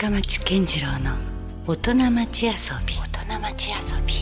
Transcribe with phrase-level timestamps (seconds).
[0.00, 1.16] 深町健次郎の
[1.66, 2.52] 大人町遊
[2.86, 2.94] び。
[2.94, 4.14] 大人町遊び。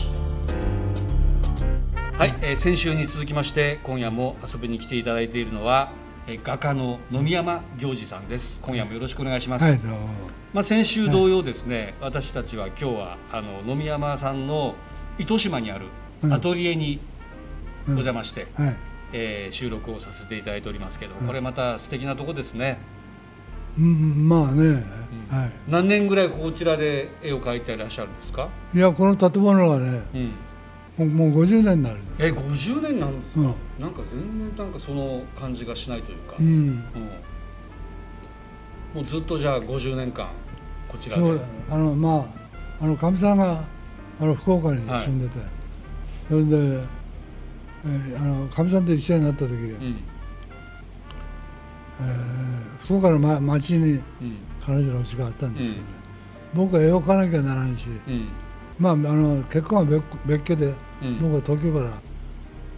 [2.17, 5.91] はい、えー先週に続きまして今夜も遊びに来ていただいているのは、
[6.25, 8.59] えー画家の野見山行司さんです。
[8.63, 9.99] 今夜もよろしくお願いします、はいどうも。
[10.51, 14.73] まあ、先週同様ですね、私たちは今日はあの野見山さんの
[15.19, 15.85] 糸島にある
[16.23, 16.33] うん。
[16.33, 16.99] アトリエに
[17.87, 17.97] おうん。
[17.97, 18.75] 邪魔して、はい。
[19.13, 22.79] えー収録をさせていただいておりますけど、うんこれまた素敵なとこですね
[23.79, 24.83] うんまあね、
[25.29, 30.01] は何年ぐらいこちらで絵を描いていらっしゃるんですか、いいやこの建物がね
[30.97, 31.99] うん、もうもう50年になる。
[32.17, 33.83] え50年なんですか、うん。
[33.83, 36.45] なんか全然なんかその感じがしないというか、うん。
[36.45, 36.75] うん。
[38.95, 40.29] もうずっとじゃあ50年間
[40.87, 41.21] こちらで。
[41.21, 42.27] そうあのま
[42.79, 43.63] ああのかみさんが
[44.19, 45.39] あの福岡に住んでて、
[46.29, 46.81] それで、
[48.51, 50.03] かみさんと一緒になった時、うん
[52.01, 54.01] えー福岡の、ま、町にうん。
[54.65, 55.89] 彼女の家があったんですけどね、
[56.53, 58.27] 僕は絵を描かなきゃならんし、うん。
[58.79, 61.19] まあ、あの結婚は別別居で、うん。
[61.21, 61.91] 僕は東京から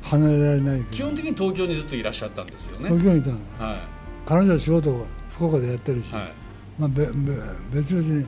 [0.03, 0.91] 離れられないけど。
[0.91, 2.89] 基本的に東京にずっといらっしゃったんですよね。
[2.89, 3.35] 東京にいたの。
[3.69, 3.83] は
[4.25, 6.31] 彼女は仕事を福岡でやってるし、いはい。
[6.79, 7.11] まあ、べべ
[7.73, 8.25] 別々にうん。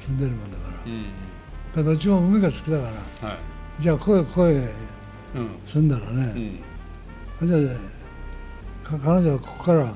[0.00, 1.04] 住んでるもんだから,、うん
[1.74, 2.90] だどっちも海が好きだか
[3.22, 3.28] ら。
[3.28, 3.38] はい。
[3.80, 5.48] じゃあここへここへうん。
[5.66, 6.58] 住んだらうね、ん。
[7.42, 7.58] じゃ
[8.84, 9.94] あか彼女はここからし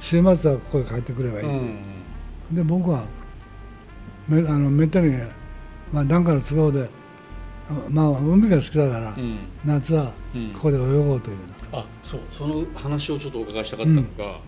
[0.00, 1.76] 週末はここへ帰ってくればいい、うん。
[2.52, 3.04] で僕は
[4.28, 5.14] めあのめったに、
[5.92, 6.88] まあ、なんかの都合で
[7.68, 9.38] あまあ海が好きだから、うん。
[9.64, 10.52] 夏はうん。
[10.52, 14.40] ここで泳ごうというの、あそうその話をちょっとお伺いしたかったのが、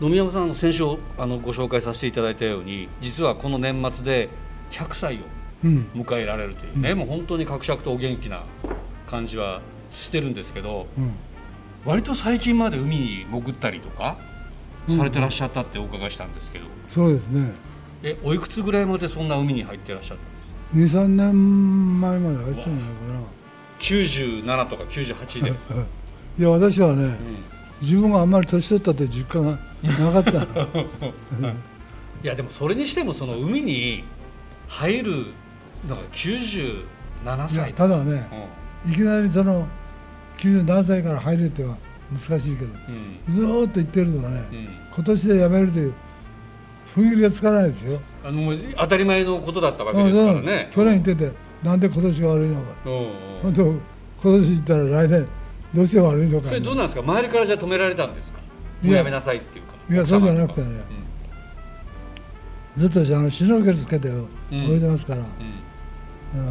[0.00, 0.84] 野見山さんの先週
[1.18, 4.28] あのご紹介させていただいたように実はこの年末で
[4.70, 5.18] 100歳を
[5.64, 5.90] うん。
[5.94, 8.44] 迎えられるというね、もう本当に格尺とお元気な
[9.06, 9.60] 感じは
[9.92, 11.12] してるんですけどうん。
[11.84, 14.29] 割と最近まで海に潜ったりとかうん
[14.88, 17.52] されてらっしゃったってお伺いしたんですけど、そうですね。
[18.02, 20.16] えおいくつぐらいまでそんな海に入ってらっしゃっ
[20.70, 23.24] たんですか？23年前まで入ってたんじゃない
[23.80, 27.18] 97とか98で、か ないや私はねうん。
[27.80, 29.58] 自分があんまり年取ったという実感が
[30.12, 30.32] なかった。
[30.32, 30.46] の
[32.22, 34.04] いやでもそれにしてもその海に
[34.68, 35.26] 入る
[35.88, 36.84] のが97
[37.24, 38.28] いや歳ただね
[38.86, 39.66] いきなりその
[40.36, 41.76] 97歳から入るっては
[42.12, 42.70] 難しいけど。
[43.28, 43.34] うん。
[43.34, 44.68] ずーっと言ってるとねうん。
[44.94, 45.94] 今年で辞めるという
[46.94, 48.00] 雰囲気がつかないですよ。
[48.24, 50.68] あの当たり前のことだったわけですからね。
[50.70, 50.74] うん。
[50.74, 51.32] 去年言ってて
[51.62, 52.66] なんで今年が悪いのか。
[53.42, 53.80] 本当今
[54.22, 55.28] 年言ったら来年
[55.74, 56.48] どうして悪いのか。
[56.48, 57.00] それどうなんですか？
[57.02, 58.40] 周りからじゃあ止められたんですか？
[58.82, 59.74] もうやめなさいっていうか。
[59.88, 60.66] いやそうじゃなくてね。
[60.66, 60.82] うん。
[62.76, 64.54] ずっとあのシュノーケルつけてうん。
[64.54, 65.26] 泳いでますから、うん。
[66.40, 66.46] う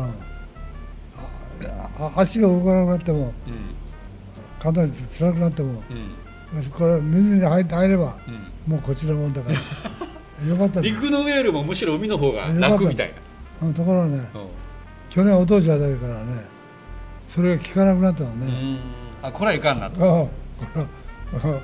[0.00, 0.14] ん。
[2.16, 3.32] 足が動かなくなってもうん
[4.64, 5.82] 肩につらくなっても
[6.54, 6.64] うん。
[6.70, 8.16] これ水に入って入れば
[8.66, 8.72] うん。
[8.72, 9.56] もうこちらもんだから。
[10.48, 10.80] よかった。
[10.80, 13.12] 陸の上よりもむしろ海の方が楽みたい
[13.60, 13.68] な。
[13.68, 14.46] うんところがねうん。
[15.10, 16.44] 去年お通しあたりからね
[17.28, 18.78] それが効かなくなったのね、うん。
[19.22, 20.02] あこれはいかんなと。
[20.04, 20.84] ああ
[21.38, 21.60] これ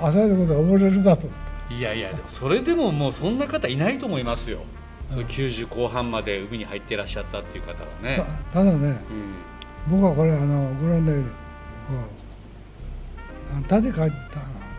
[0.00, 1.28] あ浅いところで溺れるだと。
[1.70, 4.60] いやいやでもそれでももうそんな方いないと思いますよ、
[5.10, 8.22] その90後半まで海に入っていらっしゃったっていう方はね。
[8.52, 8.88] た、ただね
[9.88, 9.98] うん。
[9.98, 11.28] 僕はこれあのご覧のように
[13.68, 14.16] 縦書いて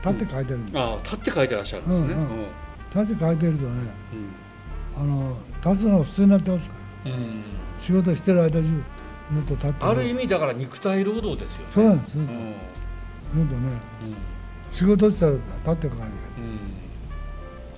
[0.03, 0.71] 縦書いてるん。
[0.71, 2.13] だ、ああ立って書いてらっしゃるんですね。
[2.13, 2.45] うんうん。
[2.89, 3.89] 縦書いてるとね
[4.97, 6.75] あの立つの普通になってますか
[7.05, 7.11] ら。
[7.11, 7.19] うん。
[7.19, 7.43] うん
[7.79, 11.71] 仕事してる間中ずっと立ってある意味だから肉体労働ですよね。
[11.73, 12.41] そうなんですずっと,、ね
[13.33, 14.15] うん。
[14.71, 16.09] 仕事したら立って書かなきゃ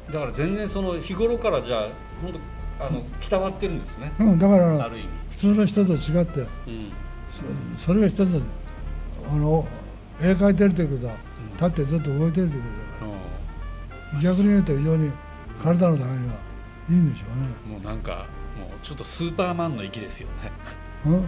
[0.08, 0.14] うん。
[0.14, 1.88] だから全然その日頃からじゃあ
[2.22, 2.34] 本
[2.80, 4.90] 当あの鍛わってるんですね、うん、だから
[5.30, 6.48] 普通の人と違ってうん。
[7.78, 8.42] そそれが一つ
[9.32, 9.68] あの
[10.22, 11.14] 絵描いてるということは
[11.54, 12.68] 立ってずっと動いてるというこ
[13.00, 13.20] とだから。
[14.22, 15.12] 逆に言うと非常に
[15.62, 16.34] 体のためには
[16.90, 18.26] いいんでしょもうなんか
[18.58, 20.52] もうちょっとスーパーマンの域ですよね。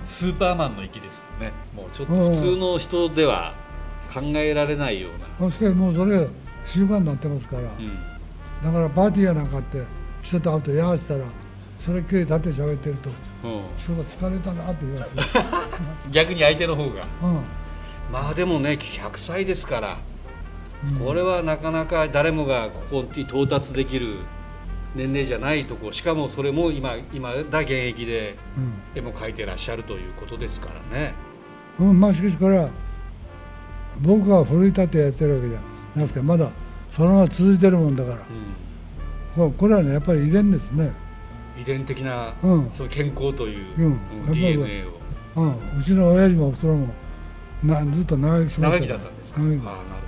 [0.06, 1.54] スーパーマンの域ですよね。
[1.76, 3.54] もうちょっと普通の人では
[4.14, 6.28] 考えられないような、あしかしもうそれ
[6.66, 7.96] 習慣になってますから、うん。
[8.64, 9.84] だからパーティーやなんかって
[10.22, 11.26] 人と会うとやーしたら
[11.80, 13.10] それっきり立って喋ってると
[13.44, 13.62] うん。
[13.78, 15.24] 人が疲れたなって言いますよ、
[16.12, 17.06] 逆に相手の方が。
[17.24, 17.40] うん
[18.12, 20.00] まあでもね100歳ですから、
[20.84, 21.06] うん。
[21.06, 24.20] これはなかなか誰もがここに到達できる
[24.96, 28.36] 年齢じゃないとこしかもそれも今今だ現役で
[28.94, 31.14] 絵も描いてらっしゃるということですからね。
[31.80, 32.70] うんうん、まあしかしこれは
[34.02, 35.60] 僕が奮い立ってやってるわけじゃ
[36.02, 36.52] なくてまだ
[36.90, 38.16] そのまま続いてるもんだから。
[38.18, 38.20] う
[39.36, 40.92] ここれはねやっぱり遺伝ですね、
[41.58, 42.72] ん、遺伝的な、うん。
[42.74, 44.34] その健康という、うん。
[44.34, 45.00] DNA を。
[45.38, 46.94] うん、うちの親父もおふくろも
[47.64, 49.42] なずっと長生きしま長生したきだったんですか？
[49.42, 49.62] ああなる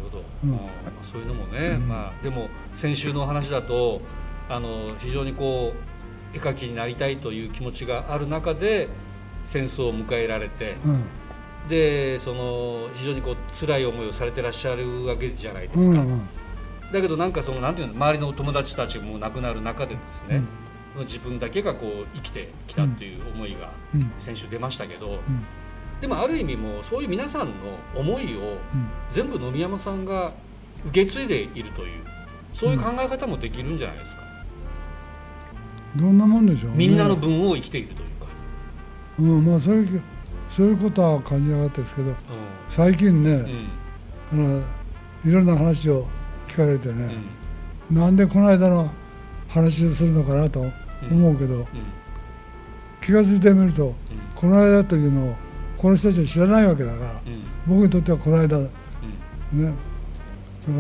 [0.04, 0.24] ほど。
[0.44, 0.60] うん。
[1.04, 1.88] そういうのもね、うん。
[1.88, 4.02] まあでも先週のお話だと
[4.50, 5.74] あの非常にこ
[6.34, 8.90] う絵描きになりたいという気持ちがある中で
[9.46, 11.04] 戦争を迎えられて、うん。
[11.70, 16.22] でその非常にこう辛い思いをされてらっしゃるわけじゃないですか、うんうん。
[16.92, 20.42] だけどなんかそのなんていうの周りの友達たちも亡くなる中でですね、
[20.98, 24.12] 自分だけがこう生きてきたっていう思いがうん。
[24.20, 25.20] 先週出ましたけど、うん
[26.04, 27.54] でもある意味もうそういう皆さんの
[27.96, 28.90] 思いをうん。
[29.10, 30.34] 全部野見山さんが
[30.88, 32.04] 受け継いでいるという
[32.54, 34.22] そういう考え方もできるんじゃないですか、
[35.96, 36.76] どんなもんでしょうね。
[36.76, 38.28] みんなの分を生きているというか、
[39.18, 40.02] うんまあそういう
[40.50, 42.14] そういうことは感じなかったですけど
[42.68, 43.32] 最近ね、
[44.34, 44.46] うん。
[44.46, 44.62] あの
[45.24, 46.06] いろんな話を
[46.48, 47.08] 聞かれてうん。
[47.08, 47.16] ね、
[47.92, 48.92] なんでこの間の
[49.48, 50.66] 話をするのかなと
[51.10, 51.66] 思うけど、うん。
[53.02, 53.96] 気が付いてみるとうん。
[54.36, 55.36] この間というのを
[55.84, 57.44] この人たちは知らないわけだからうん。
[57.68, 58.70] 僕にとってはこの間ね
[59.54, 59.66] うん。
[59.66, 59.72] だ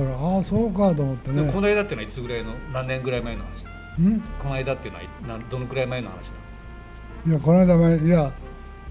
[0.05, 1.45] からああそうかと思ってね。
[1.45, 3.71] でこの間っていうのはいつぐらいの何年ぐらい前の話なんですか？
[4.00, 4.21] うん？
[4.39, 6.67] この間っていうのは何どのくらい前の話なんです
[7.27, 8.31] いやこの間前いや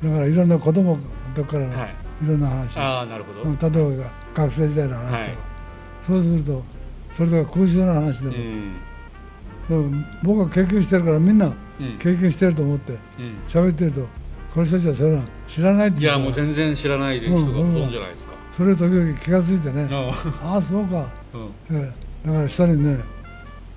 [0.04, 1.02] だからいろんな子供の
[1.34, 1.90] とこからの、かはい。
[2.22, 2.76] い、ろんな話。
[2.76, 5.30] ああなるほど、うん例えば学生時代の話とか、はい。
[6.06, 6.62] そうすると
[7.14, 8.36] それとか空襲の話でも、
[9.70, 9.76] うん。
[9.78, 10.06] うん。
[10.22, 11.54] 僕は経験してるからみんなうん。
[11.98, 12.98] 経験してると思ってうん。
[13.48, 14.06] 喋ってると
[14.52, 21.38] この人たちはそれは知らないっていやもう全然知らない人がほとんどじゃないですか、それを時々気が付いてね、あああそうか、う
[21.74, 21.76] ん。
[21.76, 21.92] え
[22.24, 22.26] え。
[22.26, 23.04] だから人にね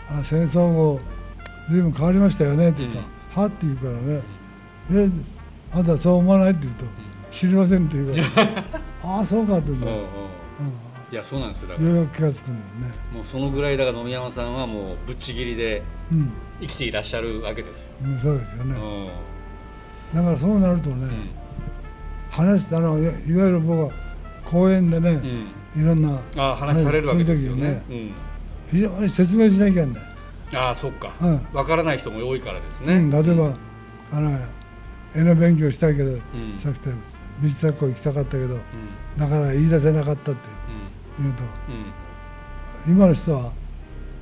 [0.10, 1.00] あ戦争後
[1.70, 3.06] 随分変わりましたよねって言ったら、
[3.44, 4.22] はって言うからね、
[4.92, 5.10] え
[5.72, 6.86] あんたそう思わないって言うと、
[7.32, 8.64] 知りませんって言うから。
[9.04, 9.92] ああそうかって言うんだ。
[9.92, 10.02] よ、うん。
[10.02, 10.06] うん。
[11.12, 11.70] いやそうなんですよ。
[11.70, 13.02] だかうん、らようやく気が付くんですね。
[13.14, 16.32] もうそのぐらいだから野見山さんはもうぶっちぎりでうん、
[16.62, 18.74] 生きていらっしゃるわけですよ、うん、そうですようん。
[18.74, 19.10] ね、
[20.16, 21.30] だからそうなるとね、うん。
[22.30, 23.92] 話したのいわゆる僕は
[24.46, 25.10] 公園でね、
[25.76, 25.82] うん。
[25.82, 27.84] いろんなあ話されるわけですよね。
[27.90, 28.14] 時
[28.72, 30.04] 非常に説明しなきゃいけない、
[30.52, 31.14] うん、ああそっか。
[31.20, 31.48] うん。
[31.52, 33.58] わからない人も多いからですね、うん、例えば、
[34.14, 34.40] あの
[35.14, 36.22] 絵の勉強したいけど、うん。
[36.60, 36.92] さくて
[37.42, 38.60] 美術学校行きたかったけどうん。
[39.18, 40.50] だから言い出せなかったって
[41.20, 41.44] 言うと。
[42.88, 42.94] うん。
[42.94, 43.52] 今の人は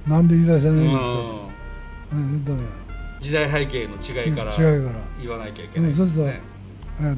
[0.08, 2.20] なんで言い出せないんですか、うん。
[2.20, 2.83] うん、言うとね
[3.24, 4.54] 時代背景の違いから
[5.18, 6.42] 言わなきゃいけないですうんそうね、
[7.00, 7.16] え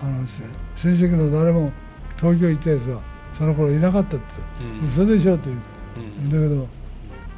[0.00, 0.42] あのせ
[0.74, 1.72] 親戚の誰も
[2.18, 3.00] 東京行ったやつは
[3.32, 4.26] その頃いなかったって、
[4.60, 4.88] うん。
[4.88, 5.60] 嘘でしょって言う。
[5.96, 6.30] うん。
[6.30, 6.68] だけど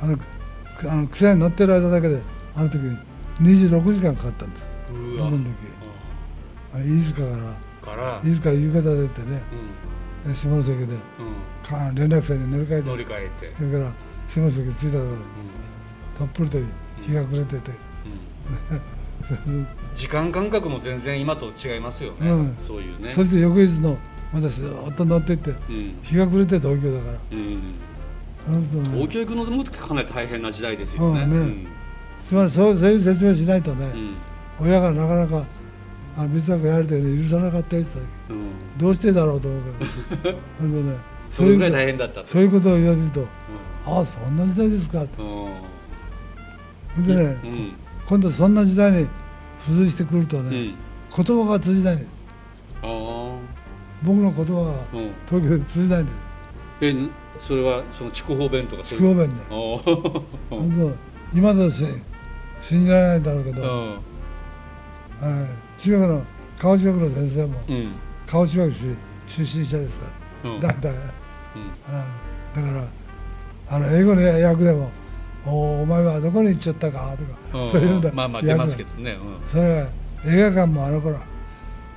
[0.01, 2.23] あのくあの草に乗ってる間だけで
[2.57, 2.79] あの時
[3.41, 4.67] 26時間かかったんです。
[4.89, 5.51] 僕の時
[6.73, 7.23] あ飯塚
[7.83, 9.43] から飯塚夕方出てね。
[10.25, 10.85] うで下関で。
[10.87, 10.89] ん。
[10.89, 10.99] う
[11.69, 13.93] か連絡船に乗り換えん、乗てり換えて、それから
[14.27, 15.19] 下関着いたところでう
[16.19, 16.59] たっぷりと
[17.09, 17.75] 日が暮れてて、ん
[19.47, 19.67] うん、
[19.97, 22.57] 時間感覚も全然今と違いますよね、うん。
[22.61, 23.13] そういうね。
[23.13, 23.97] そして翌日の
[24.33, 25.99] またずっと乗っていってうん。
[26.03, 27.19] 日が暮れて東京だから。
[27.33, 28.91] うん、ね。
[28.91, 31.23] 東京行くのでもかなり大変な時代ですよね。
[31.23, 31.65] うん。
[31.65, 31.71] ね
[32.21, 34.17] つまりそうそういう説明しないとね、うん。
[34.61, 35.45] 親がなかなか
[36.17, 38.01] あ美術学やるという許さなかったやつだ
[38.31, 38.51] うん。
[38.77, 39.63] どうしてだろうと思う
[40.23, 40.39] けど。
[40.61, 40.97] ほんでね
[41.31, 42.29] それぐらい大変だったと。
[42.29, 43.27] そういうことを言われるとう
[43.87, 45.23] ああそんな時代ですかって。
[45.23, 45.78] んうん
[46.97, 47.73] でね、うん。
[48.07, 49.07] 今度そんな時代に
[49.67, 50.75] 付随してくるとね、うん。
[51.25, 52.11] 言葉が通じないんです
[54.03, 55.11] 僕の言葉がうん。
[55.27, 56.15] 東京で通じないんです
[56.81, 59.15] えんそれはその筑豊弁とかそういう。
[59.17, 59.41] 筑豊
[60.51, 60.95] 弁 で
[61.35, 61.85] 今だとし
[62.61, 63.89] 信じられないだろうけど、うん。
[63.89, 65.81] はい。
[65.81, 66.23] 中学の
[66.59, 67.93] 川中学の先生もうん。
[68.27, 68.97] 川中学出
[69.45, 70.07] 出身者ですか
[70.45, 70.61] ら、うん。
[70.61, 70.93] だだから
[72.55, 72.65] うん。
[72.65, 72.85] だから
[73.71, 74.91] あの英語の訳でも
[75.49, 77.15] 「おお前はどこに行っちゃったか」
[77.51, 77.71] とか、うん。
[77.71, 79.19] そういうようなまあまあ訳出ますけどね。
[79.51, 79.89] それが
[80.27, 81.19] 映画館もあの頃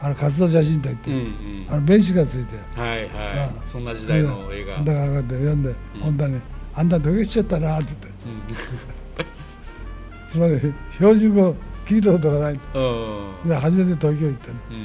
[0.01, 1.65] あの活動写真といって、うんうんうん。
[1.69, 2.55] あのベンチがついて。
[2.79, 3.05] はいはい。
[3.05, 3.69] うん。
[3.71, 4.77] そんな時代の映画。
[4.77, 5.75] だからこうやって読んで、ん。
[6.01, 6.41] 本当に
[6.73, 8.07] 「あんたどけしちゃったな」って言って。
[8.07, 9.25] うん。
[10.27, 11.55] つまり標準語
[11.85, 12.59] 聞いたことがない。
[12.73, 13.49] うん。
[13.49, 14.77] で初めて東京行ってね、うん。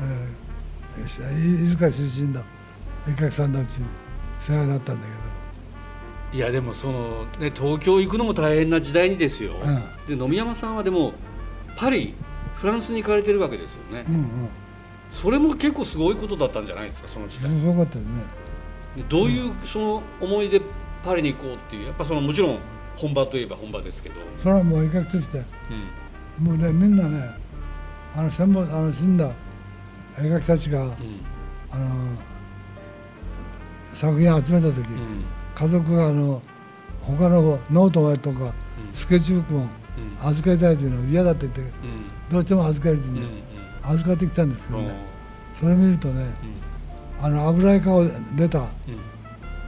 [0.00, 2.42] えー、飯塚出身の
[3.06, 3.86] 絵描きさんのうちに
[4.40, 5.06] 世話になったんだ
[6.32, 9.54] いやでもそのね東京行くのも大変な時代にですよ。
[10.06, 11.12] うで野見山さんはでも
[11.76, 12.14] パリ
[12.54, 14.04] フランスに行かれてるわけですよね。
[14.08, 14.28] うんうん。
[15.08, 17.50] それも結構すごいことだったんじゃないですかその時代。
[17.50, 18.22] すごかったですね。
[18.96, 20.60] でどういうその思いで
[21.04, 22.58] パリに行こうっていうやっぱそのもちろん
[22.96, 25.42] 本場といえば本場ですけど、それはもう絵描きとして。
[26.38, 26.44] うん。
[26.44, 27.30] もうねみんなね
[28.14, 29.32] あの戦没あの死んだ
[30.18, 30.94] 絵描きたちがうん。
[31.70, 32.16] あの
[33.94, 35.24] 作品を集めた時、うん
[35.58, 36.40] 家族があの
[37.02, 38.54] 他のノートとか
[38.92, 39.60] スケッチブックも
[40.22, 40.28] うん。
[40.28, 41.68] 預かりたいというのを嫌だって言ってうん。
[42.30, 43.28] どうしても預かりたいんで、うん
[43.90, 44.96] 預かってきたんですけうんどね、
[45.54, 46.26] それ見るとね
[47.22, 48.04] あの油絵科を
[48.36, 48.66] 出たうん。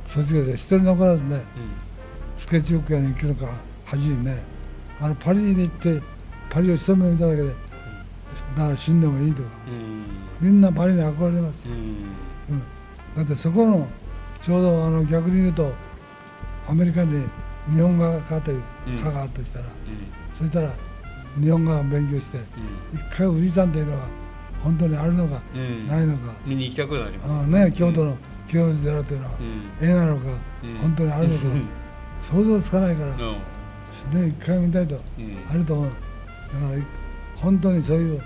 [0.09, 1.42] 卒業生一人残らずねうん。
[2.37, 3.50] スケッチブックや日記とか
[3.87, 4.42] 恥にね。
[5.00, 6.02] あのパリに行って
[6.50, 7.54] パリを一目見ただけでだ
[8.64, 9.49] から死んでもいいとか。
[9.68, 10.49] うん。
[10.49, 11.66] みんなパリに憧れます
[13.16, 13.87] だってそこの
[14.40, 15.73] ちょうどあの逆に言うと
[16.68, 17.25] アメリカに
[17.73, 18.99] 日本語がかかってうん。
[19.02, 19.70] 科があったとしたら、うん。
[20.35, 20.70] そしたら
[21.40, 22.38] 日本語を勉強して
[22.94, 24.06] 一回富士山というのは
[24.62, 25.87] 本当にあるのかうん。
[25.87, 27.35] ないのか、見に行きたくなります。
[27.35, 28.16] あね、京都の
[28.47, 29.32] 清水寺というのは
[29.80, 29.88] うん。
[29.88, 30.23] 絵なのか
[30.64, 30.75] うん。
[30.78, 31.68] 本当にあるのかうん。
[32.23, 33.18] 想像つかないから、うん。
[33.20, 35.37] ね、一回見たいとうん。
[35.50, 35.87] あると思う。
[35.87, 36.82] だから
[37.37, 38.20] 本当にそういう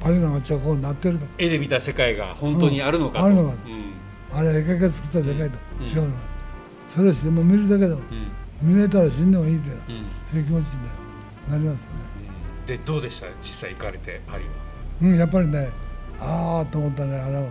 [0.00, 1.26] パリの街はこうなってると。
[1.38, 3.92] 絵で見た世界が本当にあるのかあるのかうん
[4.32, 5.86] あれは絵描きが作った世界とうん。
[5.86, 6.02] 違うの。
[6.08, 6.20] か、
[6.88, 8.00] それをしても見るだけでも
[8.62, 8.74] うん。
[8.74, 9.82] 見れたら死んでもいいっていううん。
[9.86, 9.92] そ
[10.34, 11.90] ういう気持ちになりますね。
[12.66, 13.26] でどうでした？
[13.42, 14.50] 実際行かれてパリは。
[15.02, 15.68] うん、やっぱりね
[16.20, 17.20] ああと思ったね。
[17.20, 17.48] あの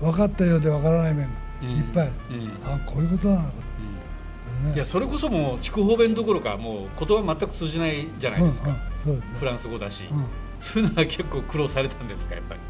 [0.00, 1.28] 分かったようで分からない面。
[1.62, 1.68] うん。
[1.70, 2.50] いっぱい、うん。
[2.64, 4.64] あこういうことなのかうん。
[4.64, 9.38] と、ね、いやそれこそもう筑豊弁どころかもう言葉全く通じないじゃないですか、うんうん、そうですね。
[9.38, 10.24] フランス語だし、うん。
[10.60, 12.60] そういうのは結構苦労されたんですかやっぱり、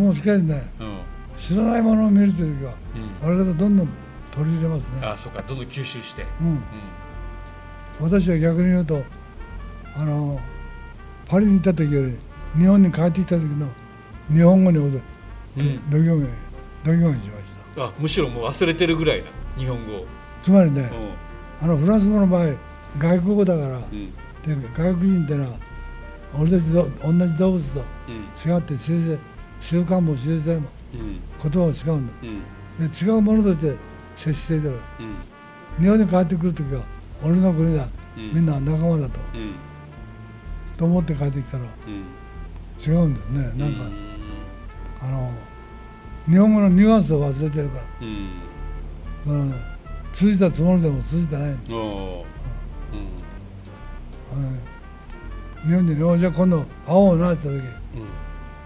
[0.00, 0.98] もうしかしねうん
[1.36, 2.74] 知らないものを見るという時は
[3.22, 3.88] うん、我々どんどん
[4.30, 4.90] 取り入れますね。
[5.02, 5.42] あそうか。
[5.42, 6.54] どんどん吸収して、うん。
[6.56, 6.58] う
[8.00, 9.02] 私は逆に言うと
[9.94, 10.38] あの
[11.26, 12.16] パリにいた時より
[12.56, 13.68] 日本に帰ってきた時の
[14.30, 15.02] 日本語に踊る。
[15.56, 15.60] ん。
[15.60, 16.28] うん度肝に
[16.84, 17.44] 度肝にしまし
[17.76, 17.84] た。
[17.84, 19.26] あむしろもう忘れてるぐらいだ
[19.56, 20.06] 日本語を、
[20.42, 20.82] つまりね
[21.60, 22.46] うあのフランス語の場合
[22.98, 24.12] 外国語だからんうん。
[24.60, 25.58] で外国人ってのは
[26.38, 28.52] 俺たちと同じ動物とうん。
[28.52, 29.18] 違って習性
[29.60, 32.12] 習慣も習性もうん言葉も違うんだ。
[32.22, 32.26] う
[32.84, 32.90] ん。
[32.90, 33.76] で違うものとして
[34.16, 34.82] 接していたらうん。
[35.82, 36.82] 日本に帰ってくる時は
[37.22, 37.88] 俺の国だ。
[38.16, 38.34] うん。
[38.34, 39.20] みんな仲間だと。
[39.34, 39.54] うん。
[40.76, 42.04] と思って帰ってきたらうん。
[42.78, 43.42] 違うんですね。
[43.56, 43.90] なんかう
[45.02, 45.32] あの
[46.26, 47.84] 日本語のニュアンスを忘れてるから。
[49.26, 49.54] うん。
[50.12, 51.76] 通じたつもりでも通じてないの。
[51.76, 52.36] おー。
[54.34, 55.68] うん。
[55.68, 58.06] 日本人におじゃあ今度会おうなって言った時、ね、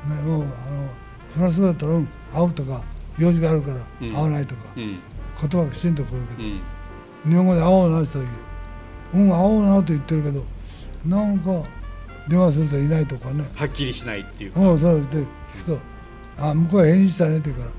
[0.06, 0.26] うん。
[0.26, 0.50] もうあの
[1.34, 2.82] フランス語だったら、うん、会うとか
[3.18, 4.12] 用事があるからうん。
[4.12, 4.98] 会わないとか、うん。
[5.40, 6.60] 言葉がきちんとくるけど、うん。
[7.30, 8.32] 日本語で会おうなって言った
[9.12, 10.44] 時うん会おうなと言ってるけど
[11.04, 11.62] なんか
[12.28, 13.44] 電話するといないとかね。
[13.54, 15.26] はっきりしないっていうか、うんそうで聞
[15.64, 15.78] くと
[16.38, 17.72] あ向こうは返事したねって言うから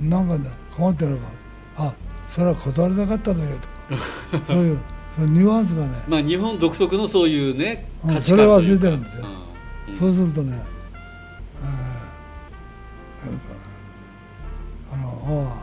[0.00, 0.10] うん。
[0.10, 1.22] なんかね困ってるのか
[1.76, 1.94] あ
[2.28, 3.58] それは断りたかったのよ
[4.30, 4.78] とか そういう
[5.16, 8.60] そのニュアンスがね、まあ日本独特のそういうねうん価値観というか。
[8.60, 9.24] それを忘れてるんですよ。
[9.88, 9.94] うん。
[9.98, 10.62] そうするとね、
[14.92, 15.54] あの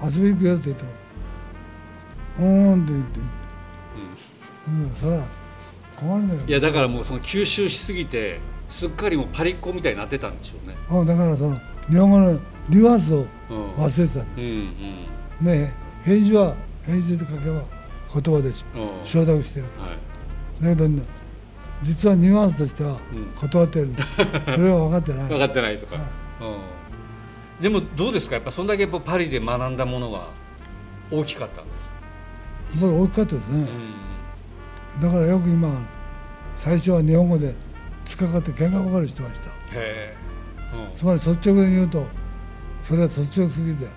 [0.00, 0.90] ああ遊びに行くよって言っても
[2.38, 3.20] 「うーん」って言って、
[4.68, 5.24] うん、それは
[5.96, 6.40] 困るんだよ。
[6.46, 10.76] いやだからもうその吸収しすぎてすっかりもうパリっ子みたいになってたんでしょうね。
[10.90, 12.32] うんだからその日本語の
[12.68, 14.44] ニュアンスをうん忘れてたんだうん
[15.40, 15.46] うん。
[15.46, 15.72] ね
[16.04, 16.54] 返事は
[16.84, 17.62] 返事で書けば
[18.22, 19.04] 言葉でしうん。
[19.04, 19.92] 承諾してるは
[20.60, 20.64] い。
[20.64, 21.02] だけどね
[21.82, 23.26] 実はニュアンスとしてはうん。
[23.36, 23.90] 断ってる、
[24.54, 25.28] それは分かってない。
[25.28, 26.02] 分かってないとか、うん、
[27.62, 28.34] でもどうですか？
[28.34, 30.30] やっぱそんだけパリで学んだものは
[31.10, 31.94] 大きかったんですか、
[32.80, 33.68] これ大きかったですね、
[34.96, 35.88] うん、だからよく今
[36.56, 37.54] 最初は日本語で
[38.04, 39.48] 突っかかって喧嘩ばかりしてました。
[39.50, 40.16] へえ、
[40.94, 42.04] つまり率直に言うと
[42.82, 43.90] それは率直すぎてうん。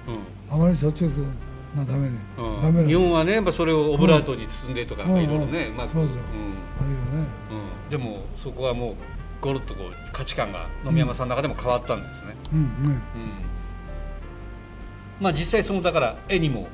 [0.54, 1.10] あまり率直
[1.76, 2.62] なためにうん。
[2.62, 2.88] ダメな。
[2.88, 6.22] 日本はねやっぱそれをオブラートに包んでとかいろいろね、うんまあそうですよ。
[6.22, 6.26] ん。
[6.26, 7.28] あるよね。
[7.86, 8.96] うん、でもそこはもう
[9.42, 12.64] ゴロッとこう価値観が野見山さんの中でも変わったんですね、うん。
[12.64, 13.00] ねうん
[15.20, 16.68] まあ実際そのだから絵にも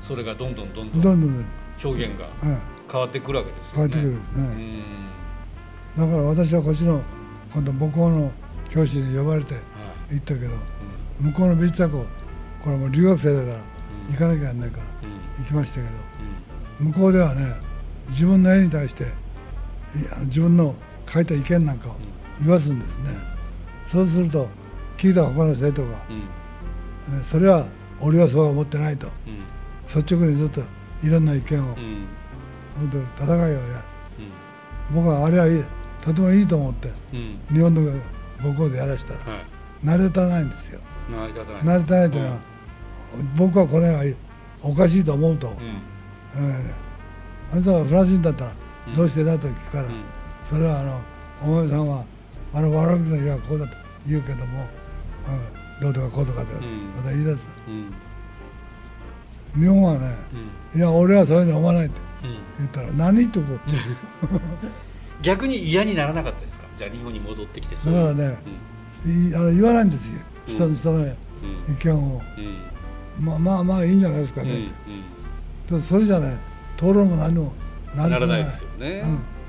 [0.00, 1.46] それがどんどんどんどん
[1.82, 2.58] 表現がはい、
[2.90, 4.08] 変わってくるわけです変わってよね。
[4.10, 4.84] くるんですね、
[5.96, 6.10] うん。
[6.10, 7.02] だから私はこっちの
[7.52, 8.32] 今度母校の
[8.68, 9.60] 教師に呼ばれては
[10.10, 10.14] い。
[10.14, 10.50] 行ったけど
[11.20, 11.26] うん。
[11.26, 12.06] 向こうの美術学校
[12.62, 14.12] これもう留学生だからうん。
[14.12, 15.44] 行かなきゃなんないからうん。
[15.44, 15.88] 行きましたけど
[16.80, 16.86] うん。
[16.88, 17.54] 向こうではね
[18.08, 19.06] 自分の絵に対して
[20.26, 20.74] 自分の
[21.08, 21.96] 書いた意見なんかを
[22.40, 23.10] 言わすんですね。
[23.88, 24.48] そうすると
[24.96, 25.88] 聞いた他の生徒が
[27.08, 27.20] うん。
[27.20, 27.66] えそれは
[28.00, 29.08] 俺はそうは思ってないと。
[29.26, 30.00] うん。
[30.02, 30.62] 率直にずっと
[31.02, 32.06] いろんな意見を、うん。
[32.76, 33.84] 本当戦いをや
[34.94, 35.64] 僕はあれはいい
[36.02, 37.38] とてもいいと思ってうん。
[37.54, 37.92] 日本の
[38.38, 39.20] 母校でやらしたら。
[39.20, 39.44] はい。
[39.82, 40.80] 成り立たないんですよ。
[41.10, 41.64] 成り立たない。
[41.64, 42.38] 成り立たないというのは、
[43.36, 44.14] 僕はこれはいい
[44.62, 45.54] おかしいと思うと、うん。
[45.54, 45.58] え
[46.36, 46.74] え。
[47.52, 48.52] あなたはフランス人だったら
[48.88, 48.94] うん。
[48.94, 49.90] どうしてだと聞くから、うん。
[50.48, 51.00] それはあの
[51.42, 52.04] お前さんは
[52.52, 53.76] あの悪くの日はこうだと
[54.06, 54.66] 言うけども、
[55.28, 56.94] うん、どうとかこうとかでん。
[56.96, 57.48] また言い出す。
[59.54, 59.62] うん。
[59.62, 60.14] 日本はね
[60.74, 60.80] うん。
[60.80, 62.34] いや俺はそういうの思わないってうん。
[62.58, 63.58] 言ったら何とこう
[65.22, 66.66] 逆に嫌にならなかったですか？
[66.78, 68.38] じゃあ日本に戻ってきてだからね
[69.06, 70.20] いあの言わないんですよ。
[70.46, 71.02] 人の人の意
[71.68, 71.76] うん。
[71.76, 72.20] 見を、
[73.18, 73.24] うん。
[73.26, 74.70] まあまあまあいいんじゃないですかうん
[75.72, 75.82] うん。
[75.82, 76.36] それじゃね
[76.76, 77.52] 討論も何も
[77.94, 79.04] なならないですよね。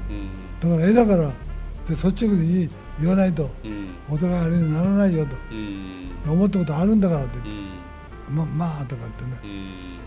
[0.10, 1.32] うん、だから絵だからで
[1.90, 2.70] 率直に
[3.02, 3.50] 言わないと。
[3.64, 3.90] うん。
[4.10, 5.36] お互いあれにならないよと。
[5.52, 6.12] うん。
[6.28, 7.38] 思ったことあるんだからって。
[7.40, 8.36] うん。
[8.36, 9.54] ままあとか言ってね。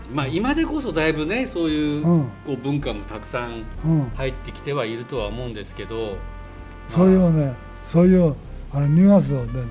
[0.09, 0.15] うん。
[0.15, 2.23] まあ今でこそだいぶねそういううん。
[2.45, 4.09] こう文化もたくさんうん。
[4.15, 6.17] 入ってきてはいるとは思うんですけど、
[6.87, 8.35] そういうねそういう
[8.71, 9.63] あのニュアンスをね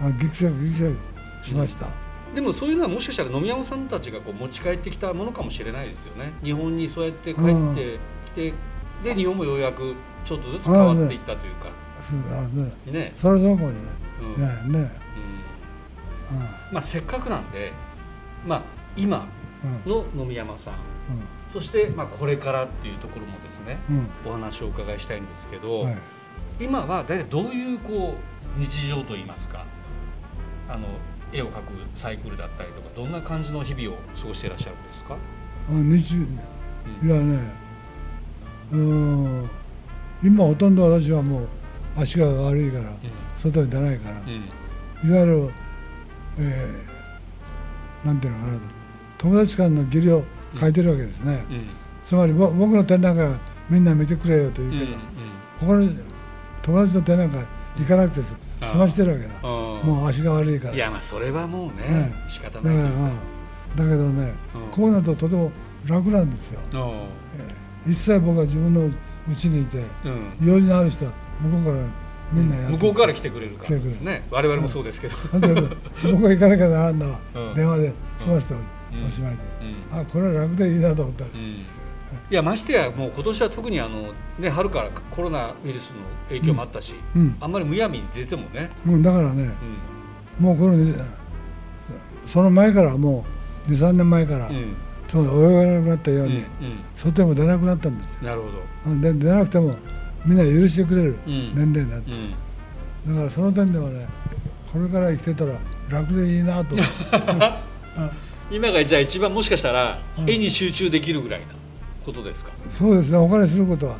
[0.00, 0.96] あギクシャクギクシャ
[1.40, 1.88] クしました、
[2.34, 6.34] でもそういうのはもしかしたら野宮山さんたちがこう持ち帰ってきたものかもしれないですよね。
[6.42, 8.54] 日本にそうやって帰ってきて、
[9.04, 11.68] で日本もようやくちょっとずつ変わっていったというか
[12.14, 13.74] ねね、それそうかもし
[14.20, 14.72] うん。
[14.72, 14.90] ねね
[16.30, 16.38] うん。
[16.72, 17.72] まあ、せっかくなんで、
[18.46, 18.62] まあ、
[18.96, 19.26] 今
[19.64, 20.04] うんうん。
[20.16, 20.74] の野宮山さん
[21.52, 24.08] そしてまあこれからっていうところもですねうん。
[24.30, 25.96] お話をお伺いしたいんですけど、うんはい。
[26.60, 28.14] 今は大体どういうこ
[28.56, 29.64] う日常といいますか
[30.68, 30.86] あの
[31.32, 31.60] 絵を描く
[31.94, 35.18] サイクルだったりとかどんな感じの日々を過ごしていらっしゃるんですか、あ
[35.72, 37.38] 日いやね
[38.72, 39.50] うん
[40.22, 41.48] 今ほとんど私はもう
[41.96, 42.92] 足が悪いから
[43.36, 45.50] 外に出ないから、うんいわゆる、
[46.38, 48.58] えーなんていうのかな
[49.18, 50.24] 友達間の義理を
[50.58, 51.66] 書いてるわけですね、うん。
[52.02, 53.36] つまりぼ僕の展覧会
[53.68, 54.92] みんな見てくれよと言うけど、
[55.60, 55.88] 他の
[56.62, 57.44] 友達の展覧会
[57.78, 59.34] 行かなくて済ましてるわけだ。
[59.42, 59.46] う
[59.84, 60.74] んもう足が悪いから。
[60.74, 62.14] いやまあそれはもうねね。
[62.28, 62.90] 仕方ないというか。
[62.90, 63.16] うん。
[63.76, 64.70] だけどね、うん。
[64.70, 65.50] こうなるととても
[65.84, 66.60] 楽なんですよ、
[67.86, 68.90] 一切僕は自分の
[69.28, 70.46] 家にいてうん。
[70.46, 71.86] 用事のある人は向こうから
[72.32, 74.26] みんなや向こうから来てくれるからですね。
[74.30, 77.18] 我々もそうですけど、だって僕が行かなきゃならんの。
[77.54, 78.60] 電話で済ましておう
[79.08, 79.10] ん。
[79.10, 79.42] しまいで、
[79.92, 80.00] うん。
[80.00, 81.24] あこれは楽でいいなと思った。
[81.24, 81.40] ら、うん。
[81.40, 81.64] い
[82.30, 85.96] やましてやもう今年は特にあの、ね、春からコロナウイルスの
[86.28, 87.36] 影響もあったし、うん。
[87.40, 89.50] あんまりむやみに出てもね、うん、だからね
[90.40, 90.92] うもうこのに
[92.26, 93.24] その前からも
[93.68, 94.76] う23年前から、んうん。
[95.06, 96.46] ちょうど泳げなくなったように、うんうん。
[96.96, 98.20] 外にも出なくなったんですよ。
[98.22, 99.76] なるほど、うんで出なくても
[100.26, 101.54] みんな許してくれるうん。
[101.54, 102.10] 年齢になって、
[103.06, 104.06] うん、だからその点ではね
[104.72, 105.58] これから生きてたら
[105.88, 106.74] 楽でいいなと。
[106.74, 106.92] 思って
[108.50, 110.30] 今がじゃあ一番もしかしたらうん。
[110.30, 111.46] 絵に集中できるぐらいな
[112.04, 113.18] ことですか、そうですね。
[113.18, 113.96] お金することは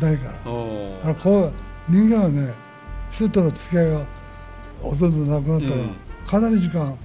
[0.00, 0.50] ないから。
[0.50, 1.52] おあのこう
[1.88, 2.52] 人間はね
[3.10, 4.04] 人との付き合いが
[4.82, 5.94] ほとんどなくなったら、うん。
[6.26, 6.96] かなり時間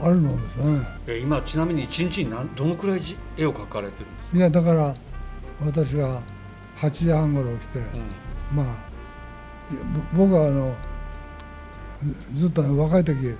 [0.00, 0.86] あるもんですね。
[1.06, 4.94] え今ちなみに一日に何どのくらいじ絵を描かれてるんですか、いやだから
[5.64, 6.20] 私が
[6.76, 7.82] 8時半頃起きて、う
[8.54, 8.66] まあ
[10.14, 10.74] 僕はあの
[12.34, 13.36] ずっとね若い時ん。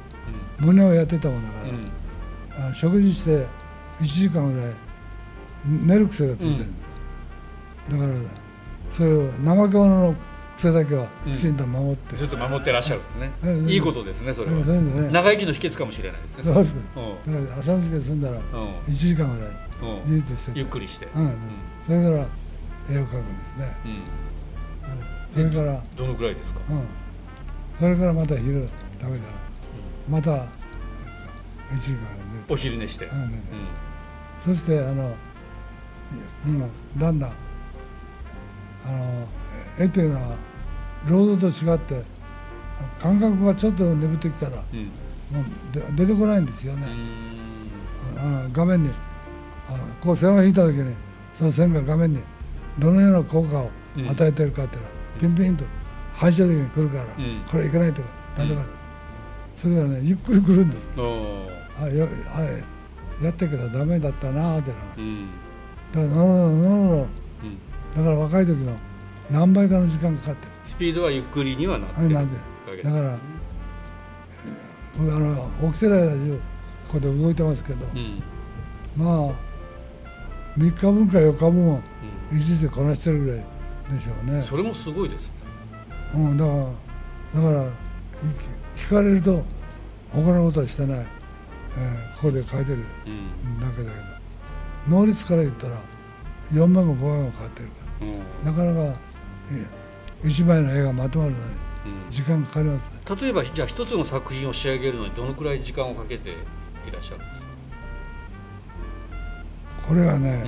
[0.59, 1.85] 胸をやってたもんだかうん。
[2.59, 3.46] ら、あの食事して
[4.01, 4.75] 1時間ぐらい
[5.66, 6.66] 寝る癖がついてる、
[7.90, 8.18] だから
[8.90, 10.14] そういう怠け者の
[10.57, 14.57] 癖だけはきちんと守って、ずっと守ってらっしゃるんですね、うんいいことですねそれは、
[15.12, 16.75] 長生きの秘訣かもしれないですねそうです
[17.27, 17.46] うん。
[17.46, 18.42] だから朝の時間済んだらうん。
[18.87, 19.51] 1時間ぐらい
[20.07, 20.20] うん。
[20.22, 20.59] じっとしてて。
[20.59, 21.33] ゆっくりして、うん。
[21.85, 22.27] それから
[22.90, 25.40] 絵を描くんですね、うん。
[25.40, 25.51] うん。
[25.51, 26.87] それから、どのくらいですか、うん、
[27.79, 28.68] それからまた昼
[29.01, 29.33] 食べたら
[30.09, 30.46] また1
[31.79, 32.01] 時間
[32.33, 33.09] 寝て、お昼寝して、
[34.44, 35.14] そしてあの
[36.44, 37.31] もうだんだん
[38.87, 39.27] あの
[39.79, 40.37] 絵というのは
[41.09, 42.03] 労働と違って
[43.01, 44.79] 感覚がちょっと眠ってきたらうん。
[44.79, 46.87] うで出てこないんですよね、
[48.14, 48.20] うん。
[48.20, 48.90] あの画面に
[49.68, 50.94] あのこう線を引いた時に
[51.37, 52.20] その線が画面に
[52.79, 53.71] どのような効果を
[54.09, 55.65] 与えてるかっていうのは、ピンピンと
[56.15, 57.07] 反射的に来るから、ん
[57.51, 58.09] これいけないとか
[58.39, 58.62] なんとか、
[59.57, 60.91] それがねゆっくり来るんです。
[60.97, 62.43] あよあ
[63.23, 65.29] やってけどダメだったなーってのがうん。
[65.93, 67.07] だからなるほどなるほどうん。
[67.97, 68.77] だから若い時の
[69.31, 70.53] 何倍かの時間かかってる。
[70.65, 72.83] スピードはゆっくりにはなってるあれなんでわけで。
[72.83, 73.03] すだから
[74.97, 76.41] えーあの起きてる間中
[76.89, 78.23] ここで動いてますけど、うん。
[78.97, 79.35] まあ
[80.59, 81.81] 3日分か4日分を
[82.33, 83.45] う一日でこなしてるぐらい
[83.95, 84.38] でしょうね。
[84.38, 85.33] ん、それもすごいですね。
[86.14, 87.71] うん、だからだからい
[88.77, 89.45] 聞かれると
[90.12, 90.99] 他のことはしてない、
[91.79, 93.61] えーここで書いてるうん。
[93.61, 94.05] だけだけど。
[94.88, 95.79] 能率から言ったら
[96.53, 97.69] 4枚も5枚もかかってる。
[97.69, 98.12] かうん。
[98.12, 98.19] ら
[98.51, 98.99] なかなか、
[99.53, 99.66] えー
[100.25, 102.11] 一枚の絵がまとまるのにうん。
[102.11, 103.01] 時間かかりますね。
[103.21, 106.35] 例えばじゃあ一つの作品を仕上げるのにどのくらい時間をかけてい
[106.90, 107.46] らっしゃるんですか、
[109.88, 110.44] これはね、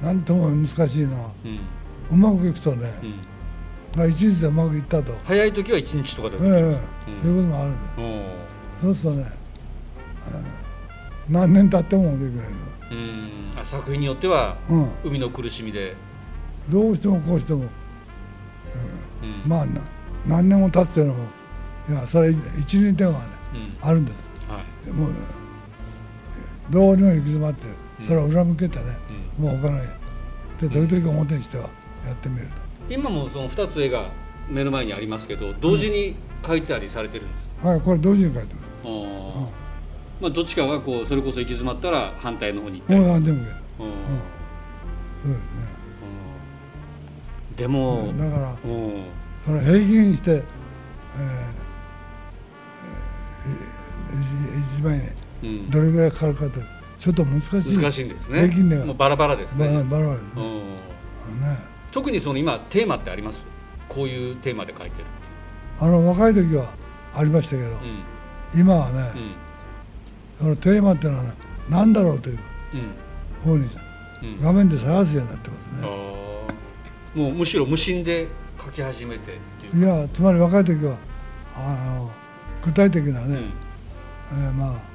[0.00, 1.58] なんとも難しいのはうん。
[2.10, 3.14] うまくいくとね、うん。
[3.96, 6.78] まあ、一日でうまくいったと、早い時は1日とかでええも、
[7.22, 7.70] そういうこともある。
[7.70, 7.74] ん
[8.80, 9.32] そうするとね、
[10.34, 10.62] うん
[11.28, 12.46] 何年経ってもできない
[12.90, 13.52] うん。
[13.56, 15.94] あ作品によってはの、うん、海の苦しみで、
[16.68, 19.48] どうしてもこうしてもうん。
[19.48, 19.80] まあな
[20.26, 21.24] 何年も経つというのも
[21.88, 23.88] いやそれ一二点はねうん。
[23.88, 24.16] あるんです。
[24.48, 24.90] はい。
[24.90, 25.16] もうね
[26.70, 27.66] どうにも行き詰まって
[28.06, 28.84] それを裏向けてね、
[29.38, 29.44] うん。
[29.46, 29.82] もう置かない
[30.60, 31.64] で時々表にしては
[32.06, 32.48] やってみる
[32.88, 34.10] 今もその2つ絵が
[34.48, 38.72] 目の前にありますけど同時に描いたりされてるんですか、とはいこれ同時に書いてます。
[40.20, 43.44] まあ、どっちかがこうそれこそ行き詰まったら反対の方に行ったり、もう何でもうん。
[43.44, 43.52] うん。
[45.24, 45.40] そううん。
[47.56, 49.04] でも、ですねだからうん。
[49.44, 53.72] その平均して、えーえー
[54.12, 55.14] 一一枚ね。
[55.42, 55.70] うん。
[55.70, 56.60] どれぐらいかかるかって
[57.02, 57.76] ちょっと難しい。
[57.76, 58.48] 難しいんですね。
[58.48, 60.32] 平もうバラバラですね、バラバラですね,、
[61.90, 63.44] 特にその今テーマってあります？
[63.88, 65.06] こういうテーマで描いてる。
[65.80, 66.72] あの若い時は
[67.12, 68.04] ありましたけど、うん。
[68.60, 69.34] 今はね、うん。
[70.38, 71.32] そのテーマっていうのはね
[71.68, 72.38] 何だろうという
[72.74, 73.50] うん。
[73.50, 73.66] 方に
[74.22, 74.40] うん。
[74.40, 77.18] 画面で探すようになってますあね、ー。
[77.20, 79.40] もうむしろ無心で描き始めて
[79.76, 80.96] いやつまり若い時は
[81.56, 82.08] あの
[82.64, 83.52] 具体的なね、うん。
[84.44, 84.91] えーまあ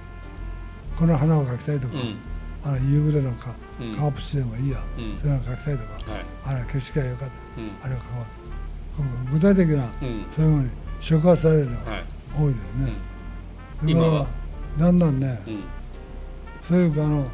[0.98, 2.18] この花を描きたいとか、うん。
[2.64, 3.96] あの夕暮れのか、うん。
[3.96, 5.20] カープシでもいいや、うん。
[5.22, 6.26] そういうの描きたいとか、はい。
[6.46, 7.62] あれ景色が良かった。
[7.62, 7.72] うん。
[7.84, 8.32] あれは変わる
[9.32, 10.26] 具体的なうん。
[10.32, 12.04] そういうものに触発されるのがはい。
[12.36, 12.92] 多いですね、
[13.84, 14.28] で今は。
[14.78, 15.64] だんだんね、うん。
[16.62, 17.32] そういうあの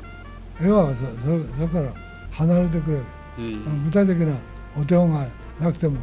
[0.61, 1.93] 絵はそそから
[2.31, 3.03] 離れてくれる、
[3.37, 3.83] うん。
[3.85, 4.35] 具体的な
[4.77, 5.25] お手本が
[5.59, 5.97] なくても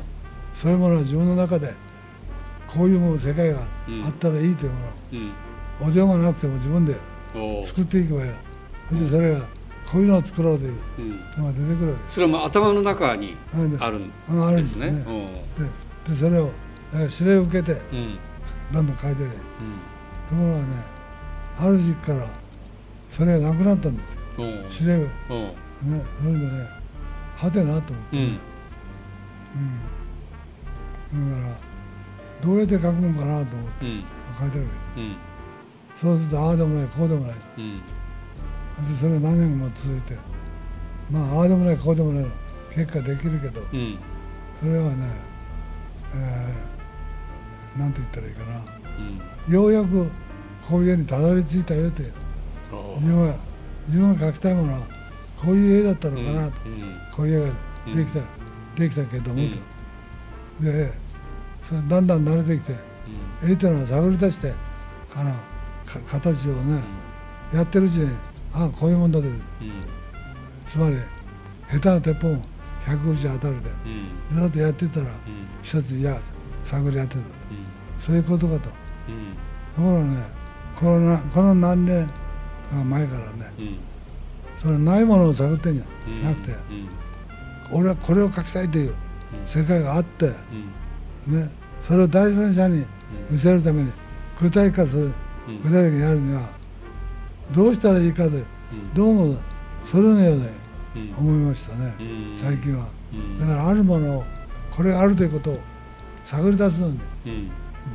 [0.55, 1.75] そういうものは自分の中で
[2.67, 4.79] こういうもの世界があったらいいというも
[5.13, 5.29] うん。
[5.29, 5.35] の、
[5.89, 6.95] お手本がなくても自分で
[7.65, 8.31] 作っていけばいい。
[8.89, 9.41] それでそれが
[9.91, 10.75] こういうのを作ろうという。
[10.99, 11.11] うん。
[11.37, 11.93] のが出てくる。
[11.93, 13.37] わそれはもう頭の中に
[13.79, 14.07] あるん
[14.57, 14.91] ですすね。
[16.07, 16.51] ででそれを
[16.93, 17.75] 指令を受けて
[18.73, 18.87] どん。
[18.87, 19.31] どん書いてね。
[20.31, 20.39] うん。
[20.39, 20.67] ところがね
[21.59, 22.27] ある時期から
[23.09, 24.21] それがなくなったんですよ。
[24.39, 26.69] 指令をねそれでね
[27.37, 28.39] はてなと思ってね、
[31.15, 31.21] うん。
[31.21, 31.57] うん、だから
[32.43, 34.05] どうやって書くのかなと思ってうん。
[34.39, 35.09] 書いてあるわけうん。
[35.09, 35.30] です
[36.01, 37.37] そうするとああでもないこうでもない。
[37.59, 37.79] うん。
[37.79, 37.85] で
[38.99, 40.17] それが何年も続いて
[41.11, 42.31] まあああでもないこうでもないの
[42.75, 43.99] 結果できるけどうん。
[44.61, 45.07] それはね、
[46.15, 48.63] えー、なんて言ったらいいかな。
[49.47, 49.53] うん。
[49.55, 50.11] ようやく
[50.67, 52.13] こういう絵にたどり着いたよという。
[52.73, 53.35] おー自分が
[53.89, 54.81] 自分が描きたいものは
[55.37, 56.83] こういう絵だったのかなと、うん。
[57.15, 57.55] こういう
[57.87, 58.21] 絵ができた、
[58.77, 60.93] できたけどもと、で
[61.63, 62.75] それだんだん慣れてきて
[63.43, 64.53] 絵というのは探り出して
[65.13, 65.23] か
[66.07, 66.81] 形をね、
[67.53, 68.11] やってるうちに
[68.55, 69.29] ああこういうもんだで。
[69.29, 69.35] うん。
[69.35, 69.41] うん
[70.67, 70.97] つまり
[71.73, 72.29] 下手な鉄砲
[72.87, 73.71] 150当たるで。
[74.33, 74.41] うん。
[74.41, 75.13] ずっとやってたらうん。
[75.63, 76.21] 一ついや
[76.65, 77.19] 探りやってた。
[77.21, 77.25] うん。
[77.99, 78.61] そういうことかと。
[78.61, 78.69] と
[79.79, 79.85] うん。
[79.85, 80.23] ころがね
[80.77, 82.07] このなこの何年
[82.73, 83.77] が前からねうん。
[84.57, 86.27] そのないものを探ってんじうん。
[86.27, 86.53] ゃなくて
[87.73, 87.79] うん。
[87.79, 88.95] 俺はこれを描きたいという
[89.47, 90.33] 世界があって
[91.27, 91.41] うん。
[91.41, 91.51] ね
[91.83, 92.85] それを第三者に
[93.31, 93.91] 見せるために
[94.41, 95.03] 具体化する。
[95.07, 95.15] うん
[95.49, 96.49] 具体的にやるには
[97.53, 98.41] どうしたらいいかでう
[98.77, 98.95] ん。
[98.95, 99.37] どうも
[99.85, 100.49] それのように
[100.97, 101.15] うん。
[101.19, 102.39] 思いましたねうん。
[102.43, 102.87] 最近は。
[103.13, 103.39] うん。
[103.39, 104.25] だからあるものを
[104.71, 105.59] これがあるということを
[106.27, 107.51] 探り出すのにうん。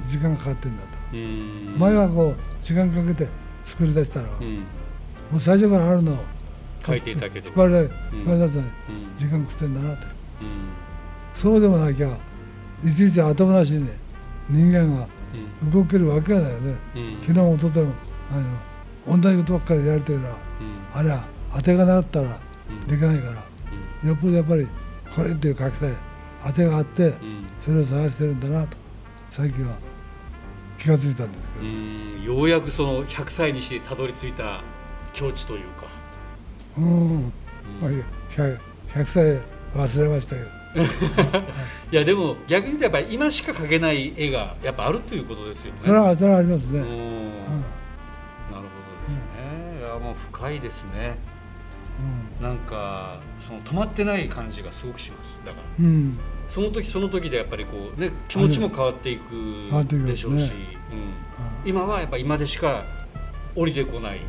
[0.07, 0.87] 時間がかかってんだと。
[1.13, 1.75] うん。
[1.77, 3.29] 前はこう時間かけて
[3.63, 6.17] 作り出したらもう最初からあるのを
[6.85, 7.47] 書いていたけど。
[7.47, 7.67] 引っ張
[8.33, 9.17] り出すのにうん。
[9.17, 10.07] 時間食ってんだなと
[10.41, 10.49] うん。
[11.33, 12.17] そうでもなきゃ
[12.83, 13.89] いちいち後回しに
[14.49, 15.07] 人間がうん
[15.71, 16.77] 動けるわけがないよね。
[16.95, 17.17] うん。
[17.21, 17.93] 昨日も一昨日も
[19.07, 20.37] あの同じことばっかりやるというのは
[20.93, 21.23] あれは
[21.55, 22.87] 当てがなかったらうん。
[22.87, 24.09] できないから。
[24.09, 24.67] よっぽどやっぱり
[25.15, 25.93] これっていう書きたい
[26.45, 27.45] 当てがあってうん。
[27.61, 28.77] それを探してるんだなと
[29.31, 29.75] 最近は
[30.77, 32.23] 気がついたんですけうど、ん。
[32.23, 34.61] ようやくその100歳にしてたどり着いた
[35.13, 35.85] 境地というか。
[36.77, 37.33] うん、うん。
[37.81, 37.91] まあ
[38.31, 38.59] 100,
[38.93, 39.41] 100歳
[39.75, 40.47] 忘れましたけど
[41.91, 45.79] いやでも逆に言うとやっぱり今しか描けない絵がやっぱあるということですよね。
[45.83, 46.85] それはそれはありますね、うん。
[46.85, 47.03] うんなる
[48.51, 49.79] ほどですね。
[49.79, 51.17] いやもう深いですね。
[52.41, 55.39] なんかその止まってない感じがすごくします。
[55.45, 55.67] だから。
[55.79, 55.85] うん。
[55.85, 59.33] うんその時その時でやっぱりこうね気持ちも変わっていく
[60.05, 60.51] でしょうし、ね。
[61.63, 62.83] うん、今はやっぱ今でしか
[63.55, 64.21] 降りてこない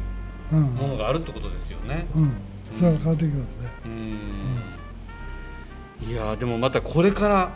[0.53, 0.63] うん。
[0.63, 2.07] ものがあるってことですよね。
[2.15, 2.33] うん。
[2.75, 4.19] それは変わってきますね、うん。
[6.03, 7.53] いやでもまたこれから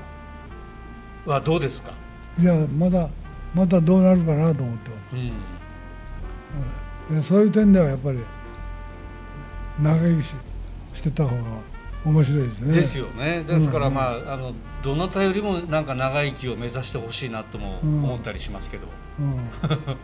[1.27, 1.93] はどうですか？
[2.41, 3.09] いやまだ
[3.55, 5.17] またどうなるかなと思ってます。
[7.13, 7.23] うん。
[7.23, 8.19] そういう点ではやっぱり
[9.81, 10.35] 長生きし
[10.95, 11.43] してた方が
[12.05, 12.73] 面白いですね。
[12.75, 13.45] ですよね。
[13.45, 18.05] ですから、うんまああのどなたよりもなんか長生きを目指してほしいなともうん。
[18.05, 18.87] 思ったりしますけど、
[19.19, 19.37] うん。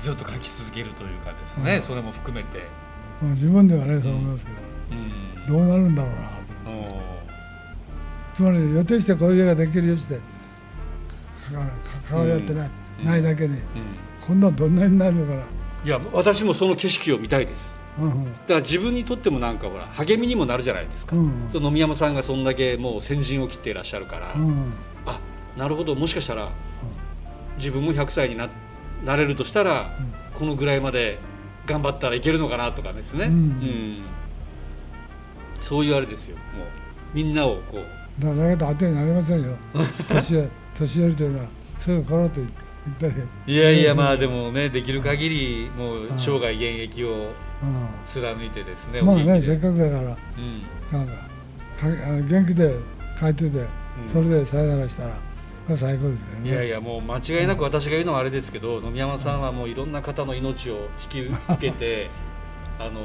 [0.00, 1.82] ずっと書き続けるというかですね、うん。
[1.82, 2.64] それも含めて、
[3.22, 4.50] まあ自分ではねそう思いますけ
[4.90, 5.12] うん、
[5.46, 6.34] どどうなるんだろうな。
[8.32, 10.20] つまり予定してこういう絵ができるよしてか
[12.08, 13.04] 関わり合ってない,、うん。
[13.06, 13.62] ないだけにーうん。
[14.26, 15.42] こんなんどんなになるのかな、
[15.84, 17.72] いや私もその景色を見たいです。
[18.00, 18.24] うんうん。
[18.24, 24.72] だから自分にとってもなんかほら励みにもなるじゃないですか、うんその野見山さんがそんだけもう先陣を切っていらっしゃるから、うん
[25.06, 25.20] あ
[25.56, 26.48] なるほどもしかしたら
[27.56, 28.48] 自分も100歳にな
[29.04, 29.96] なれるとしたら、
[30.34, 31.18] このぐらいまで
[31.66, 33.32] 頑張ったらいけるのかなとかですね、うん。
[33.32, 34.02] うん
[35.64, 36.36] そういうあれですよ。
[36.36, 36.66] もう
[37.14, 38.22] みんなをこう。
[38.22, 39.56] だから当てになりませんよ。
[40.08, 40.48] 年寄
[40.78, 41.46] 年寄りというのは
[41.80, 42.40] そういう頃って
[43.00, 47.34] 言ったり、いやいやまあでもねできる限りもう生涯現役をう
[48.04, 50.96] 貫いてですね、ん、まあねせっかくだからうん。
[50.98, 51.12] なんか
[51.80, 51.88] か
[52.28, 52.76] 元気で
[53.18, 53.64] 帰ってて
[54.12, 55.10] それでさよならしたら
[55.66, 56.50] これ最高ですよね。
[56.50, 62.10] いやいやもう間違いなく私が言うのはあれですけど野見山さんはもういろんな方の命を引き受けて
[62.78, 63.00] あの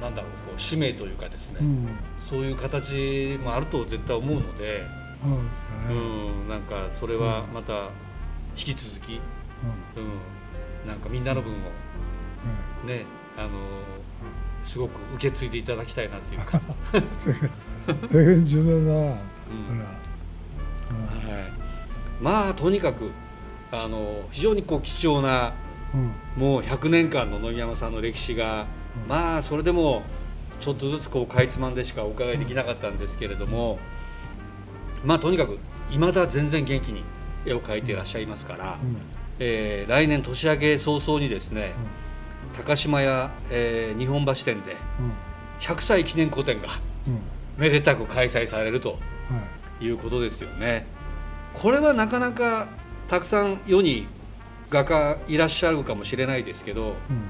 [0.00, 1.88] なんだろうこう使命というかですね、うん。
[2.20, 4.82] そういう形もあると絶対思うので、
[5.22, 5.36] そうう
[5.88, 6.00] ですね
[6.46, 7.90] ん、なんかそれはまた
[8.56, 9.20] 引き続き、
[9.96, 11.56] うん、なんかみんなの分を
[12.86, 13.04] ね
[13.36, 13.48] あの
[14.64, 16.70] すごく受け継いでいただきたいなっていうか、だな。
[16.72, 16.76] こ
[18.12, 18.18] うん。
[18.18, 19.10] れは
[21.40, 21.52] はい、
[22.20, 23.10] まあとにかく
[23.72, 25.52] あの非常にこう貴重な
[25.92, 26.12] うん。
[26.36, 28.66] もう100年間の野見山さんの歴史が、
[29.08, 30.02] まあそれでも
[30.60, 33.78] ちょっとずつこうかいつまんでしかお伺いできなかったんですけれども、
[35.04, 35.58] まあとにかく
[35.90, 37.02] いまだ全然元気に
[37.46, 38.96] 絵を描いていらっしゃいますから、うん
[39.38, 41.72] えー来年年明け早々にですね、
[42.56, 45.12] 高島屋、えー日本橋店でうん
[45.60, 46.68] 100歳記念個展が
[47.06, 47.20] うん
[47.56, 48.96] めでたく開催されるとは
[49.80, 50.86] いいうことですよね。
[51.54, 52.68] これはなかなか
[53.08, 54.06] たくさん世に
[54.68, 57.22] 画家いらっしゃるかもしれないですけどうん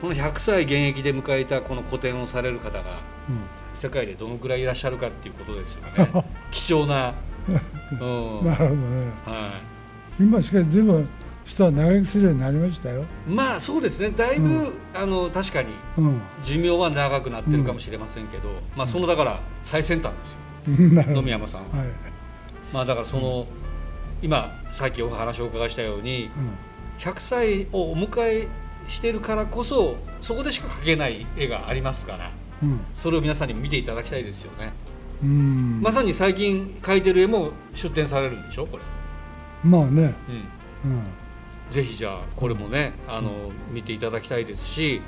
[0.00, 3.60] この100歳現役で迎えたこの個展をされる方がうん。
[3.74, 6.24] 世界でどのくらいいらっしゃるかっていうことですよね。
[6.50, 7.14] 貴重な、
[7.48, 8.44] うん。
[8.44, 9.06] なるほどね。
[9.24, 9.60] は
[10.18, 11.08] 今しかし随分
[11.44, 13.02] 人は長生きするようになりましたよ。
[13.02, 14.10] い、まあそうですね。
[14.10, 14.72] だいぶ、うん。
[14.94, 16.20] あの確かにうん。
[16.44, 20.38] 寿命は長くなってるかもしれませんけど、まあそのだから最先端ですよ。
[21.14, 21.88] 野見山さんは、はい。
[22.72, 23.46] まあだからその、
[24.20, 26.50] 今さっきお話をお伺いしたようにうん。
[26.98, 28.48] 100歳をお迎え
[28.88, 32.30] してるからこそそこでしか描けない絵がありますから
[32.62, 32.80] うん。
[32.94, 34.72] それを皆さんに見ていただきたいですよね、
[35.22, 35.80] うん。
[35.80, 38.82] まさに最近描いてる絵も出展されるんでしょこれ、
[39.64, 40.14] まあね。
[40.84, 41.04] うん、うん。
[41.70, 43.30] ぜひじゃあこれもね、あの
[43.70, 45.00] 見ていただきたいですし、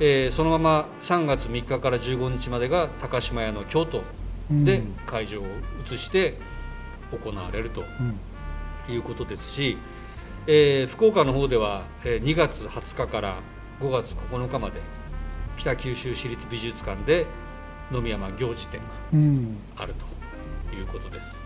[0.00, 4.02] えーそのまま3月3日から15日までが高島屋の京都
[4.50, 4.94] でうん。
[5.06, 5.44] 会場を
[5.90, 6.36] 移して
[7.12, 8.18] 行われるとうん。
[8.92, 9.76] いうことですし、
[10.46, 13.36] えー福岡の方では、えー2月20日から
[13.80, 14.80] 5月9日まで
[15.56, 17.26] 北九州市立美術館で
[17.90, 19.56] 野見山行事展がうん。
[19.76, 19.94] ある
[20.70, 21.38] ということです。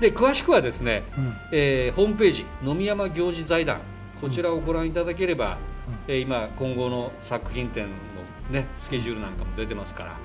[0.00, 1.34] で詳しくはですね、うん。
[1.52, 3.80] えーホームページ野見山行事財団
[4.20, 5.58] こちらをご覧いただければ、
[6.06, 7.92] えー今今後の作品展の、
[8.50, 10.16] ね、スケジュールなんかも出てますから、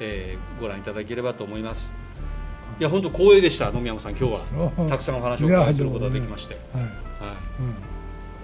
[0.00, 1.92] えーご覧いただければと思います。
[2.78, 4.72] いや本当光栄でした野見山さん今日は。
[4.86, 7.09] あたくさんお話をお伺いすることができまして、はい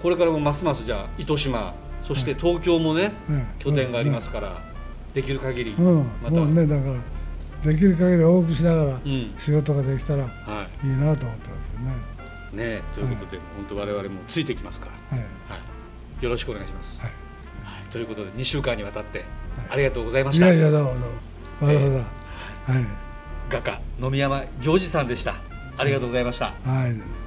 [0.01, 4.61] これからもますますじゃあ糸島そして東京もね、ね拠点がありますから、
[5.13, 5.97] できる限りうん。
[6.23, 9.35] また、もうねだからできる限り多くしながらうん。
[9.37, 10.27] 仕事ができたらい。
[10.27, 11.83] はいなと思ってます
[12.53, 12.77] よね。
[12.77, 15.17] ねということで、本当我々もついてきますから。
[15.17, 15.25] はい。
[15.49, 15.57] は
[16.21, 17.01] い、よろしくお願いします。
[17.01, 17.11] はい。
[17.63, 17.89] はい。
[17.89, 19.25] ということで2週間にわたって
[19.57, 19.67] はい。
[19.71, 20.45] ありがとうございました。
[20.45, 21.67] いやいやどうもどうも。
[21.67, 22.05] わ
[22.67, 22.85] ざはい。
[23.49, 25.35] 画家野見山行司さんでした。
[25.77, 26.53] ありがとうございました。
[26.63, 27.26] はい